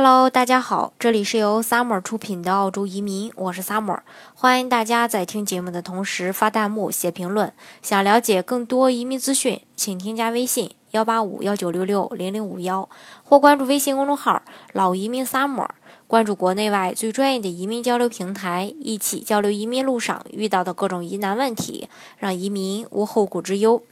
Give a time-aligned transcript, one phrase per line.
[0.00, 3.98] Hello，大家好，这里是由 Summer 出品的澳洲移民，我是 Summer，
[4.32, 7.52] 欢迎大家在听节目的同时发弹幕、写评论。
[7.82, 12.88] 想了解更多移民资讯，请添加微信幺八五幺九六六零零五幺，
[13.24, 14.40] 或关注微信公众号
[14.72, 15.66] “老移民 Summer”，
[16.06, 21.88] 关注国内外最专业的移民交流平台，一起交流移民路上遇到的各种疑难问题，
[22.18, 23.82] 让移民无后顾之忧。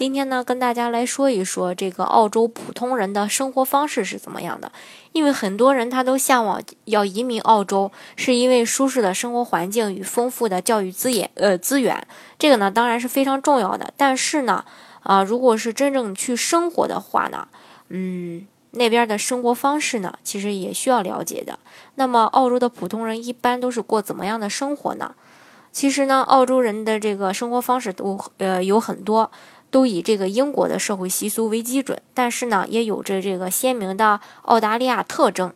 [0.00, 4.72] 今天呢，跟大家来说一说这个澳洲普通人的生活方式是怎么样的。
[5.12, 12.02] 因为很多人他都向往要移民澳洲，是因为舒适的生活环境与丰富的教育资源，呃，资源，
[12.38, 13.92] 这个呢当然是非常重要的。
[13.98, 14.64] 但是呢，
[15.02, 17.46] 啊，如果是真正去生活的话呢，
[17.90, 21.58] 嗯，那边的生活方式呢，其实也需要了解的。
[21.96, 25.14] 那么，澳洲的普通人一般都是过怎么样的生活呢？
[25.70, 29.30] 其实呢，澳洲人的这个生活方式都呃有很多。
[29.70, 35.52] 都以这个英国的社会习俗为基准，但是呢，也有着这个鲜明的澳大利亚特征。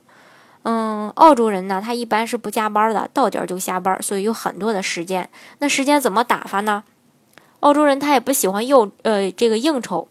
[0.62, 5.28] 嗯，澳洲人呢，他一般是不加班的，到点就下班，所以有很多的时间。
[5.58, 6.84] 那时间怎么打发呢？
[7.60, 10.08] 澳洲人他也不喜欢应呃这个应酬，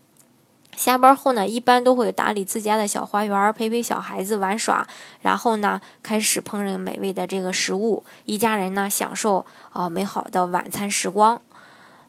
[0.76, 4.86] 下班后呢，一般都会打理自家的小花园，陪陪小孩子玩耍，
[5.22, 11.42] 然后呢，开始烹饪美味的这个食物，一家人呢享受啊美好的晚餐时光。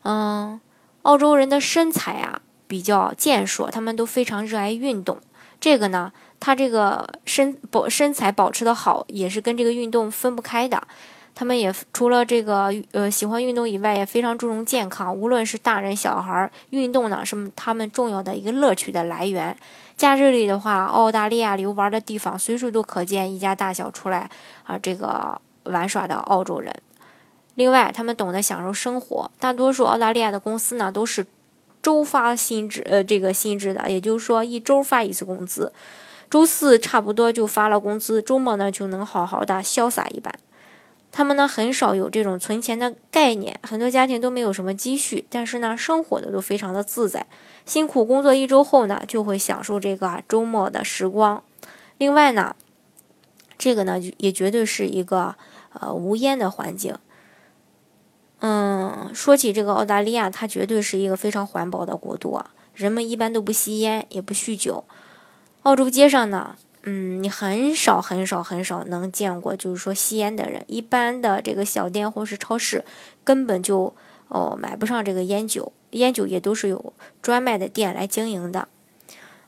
[0.03, 0.61] 嗯。
[1.05, 5.19] 澳洲人的身材啊比较健硕，他们都非常热爱运动。
[5.61, 10.83] 这个呢，他这个身保身材保持的好，也是跟这个运动分不开的。
[11.37, 15.13] 他们也除了这个呃喜欢运动以外，也非常注重健康。
[15.15, 19.57] 无论是大人小孩，运动呢是他们重要的一个乐趣的来源。
[19.97, 24.31] 假日里的话，澳大利亚游玩的地方随处都可见一家大小出来
[24.65, 26.73] 啊这个玩耍的澳洲人。
[27.57, 29.31] 另外，他们懂得享受生活。
[29.39, 31.25] 大多数澳大利亚的公司呢，都是
[31.83, 35.73] 周发薪资，呃，这个薪资的，也就是说一周发一次工资。
[36.31, 40.33] 周四差不多就发了工资，周末呢就能好好的潇洒一把。
[41.13, 47.25] 他们呢很少有这种存钱的概念，很多家庭都没有什么积蓄，但是呢生活的都非常的自在。
[47.65, 51.41] 辛苦工作一周后呢，就会享受这个周末的时光。
[51.99, 52.57] 另外呢，
[53.57, 55.37] 这个呢也绝对是一个
[55.79, 56.97] 呃无烟的环境。
[58.41, 62.51] 嗯，说起这个澳大利亚，它绝对是一个非常环保的国度啊。
[62.75, 64.85] 人们一般都不吸烟，也不酗酒。
[65.63, 70.63] 澳洲街上呢，嗯，你很少很少很少能见过，就是说吸烟的人。
[70.67, 72.85] 一般的这个小店或是超市，
[73.23, 73.95] 根本就
[74.29, 78.69] 哦买不上这个烟酒，烟酒也都是有专卖的店来经营的。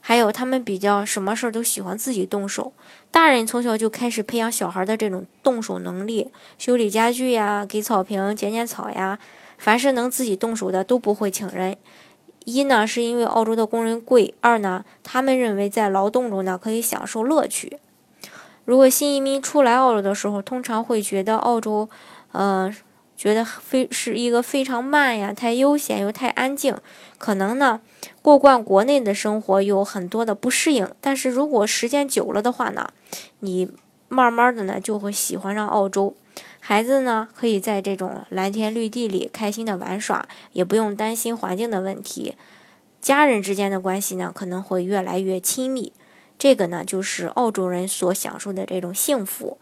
[0.08, 2.72] 还有，他们比较什么事儿都喜欢自己动手。
[3.10, 9.18] 大人从小就开始培养小孩的这种动手能力，修理家具呀，给草坪剪剪草呀，
[9.58, 11.76] 凡是能自己动手的都不会请人。
[12.44, 17.80] 一呢，是因为澳洲的工人贵；二呢，他们认为在劳动中呢可以享受乐趣。
[18.64, 21.88] 如果新移民初来澳洲的时候，通常会觉得澳洲，
[22.30, 22.72] 嗯。
[23.16, 26.76] 觉得非是一个非常慢呀，太悠闲又太安静，
[27.16, 27.80] 可能呢
[28.20, 30.86] 过惯国内的生活有很多的不适应。
[31.00, 32.90] 但是如果时间久了的话呢，
[33.40, 33.70] 你
[34.08, 36.14] 慢慢的呢就会喜欢上澳洲。
[36.60, 42.34] 孩子呢可以在这种蓝天绿地里开心的玩耍，也不用担心环境的问题。
[43.00, 45.92] 家人之间的关系呢可能会越来越亲密，
[46.38, 49.56] 这个呢就是澳洲人所享受的这种幸福。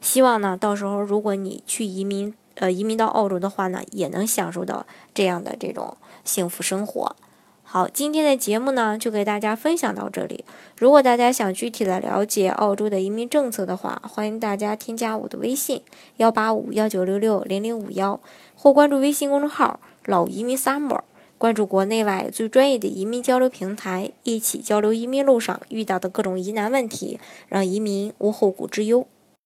[0.00, 2.32] 希望呢到时候如果你去移民。
[2.54, 7.16] 呃，移民到澳洲的话呢，也能享受到这样的这种幸福生活。
[7.64, 10.44] 好，今天的节目呢，就给大家分享到这里。
[10.76, 15.80] 如果大家想具体的了解澳洲的移民政策的话，欢迎大家添加我的微信
[16.18, 18.20] 幺八五幺九六六零零五幺，
[18.54, 21.00] 或关注微信公众号“老移民 summer”，
[21.38, 29.06] 关注国内外最专业的移民交流平台，一起交流移民路上遇到的各种疑难问题，让移民无后顾之忧。